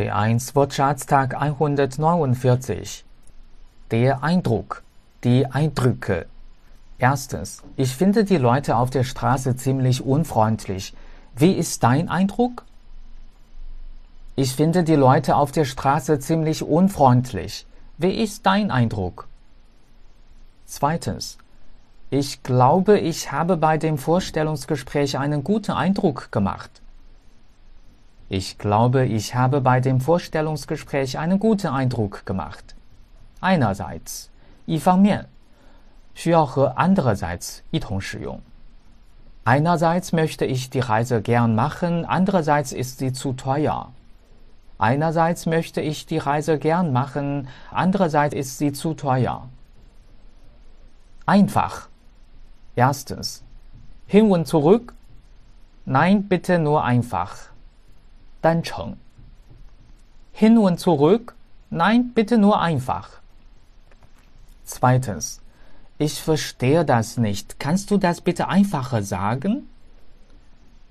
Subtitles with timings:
[0.00, 3.04] B1 Wortschatztag 149.
[3.90, 4.82] Der Eindruck,
[5.24, 6.24] die Eindrücke.
[6.96, 10.94] Erstens, ich finde die Leute auf der Straße ziemlich unfreundlich.
[11.36, 12.64] Wie ist dein Eindruck?
[14.36, 17.66] Ich finde die Leute auf der Straße ziemlich unfreundlich.
[17.98, 19.28] Wie ist dein Eindruck?
[20.64, 21.36] Zweitens,
[22.08, 26.79] ich glaube, ich habe bei dem Vorstellungsgespräch einen guten Eindruck gemacht.
[28.29, 32.75] Ich glaube, ich habe bei dem Vorstellungsgespräch einen guten Eindruck gemacht.
[33.39, 34.29] Einerseits,
[34.65, 35.27] 一方面，
[36.15, 38.41] 需要和 andererseits 一同使用。
[39.43, 43.91] Einerseits möchte ich die Reise gern machen, andererseits ist sie zu teuer.
[44.79, 49.47] Einerseits möchte ich die Reise gern machen, andererseits ist sie zu teuer.
[51.27, 51.89] Einfach.
[52.75, 53.43] Erstens.
[54.07, 54.95] Hin und zurück?
[55.85, 57.35] Nein, bitte nur einfach.
[58.41, 58.97] 单程。
[60.33, 61.35] Hin und zurück?
[61.69, 63.09] Nein, bitte nur einfach.
[64.65, 65.41] Zweitens.
[65.97, 67.59] Ich verstehe das nicht.
[67.59, 69.69] Kannst du das bitte einfacher sagen?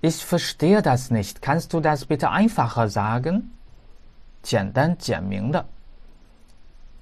[0.00, 1.42] Ich verstehe das nicht.
[1.42, 3.50] Kannst du das bitte einfacher sagen?
[4.44, 5.64] 简单简明的。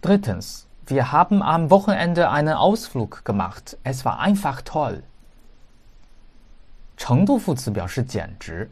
[0.00, 0.66] Drittens.
[0.86, 3.76] Wir haben am Wochenende einen Ausflug gemacht.
[3.82, 5.02] Es war einfach toll.
[6.96, 8.70] 程度副词表示简直。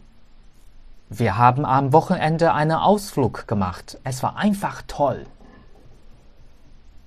[1.08, 3.98] wir haben am Wochenende einen Ausflug gemacht.
[4.04, 5.26] Es war einfach toll.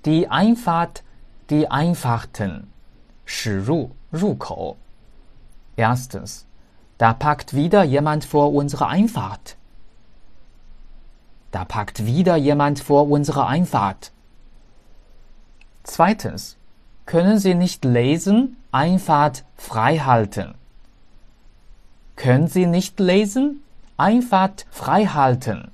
[0.04, 1.02] Die Einfahrt,
[1.48, 2.70] die Einfahrten.
[3.24, 4.76] 驶入,入口.
[5.76, 6.46] Erstens.
[6.98, 9.56] Da parkt wieder jemand vor unserer Einfahrt.
[11.50, 14.12] Da parkt wieder jemand vor unserer Einfahrt.
[15.82, 16.56] Zweitens.
[17.06, 18.56] Können Sie nicht lesen?
[18.72, 20.54] Einfahrt freihalten.
[22.16, 23.62] Können Sie nicht lesen?
[23.98, 25.70] Einfahrt freihalten.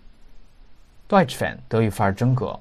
[1.08, 2.60] Deutsch-Fan 德语范儿真格。